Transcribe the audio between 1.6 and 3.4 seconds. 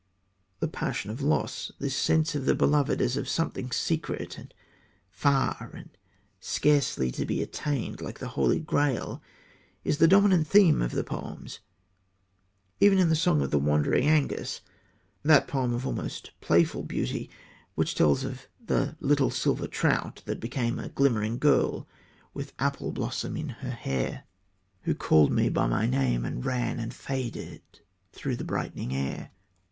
this sense of the beloved as of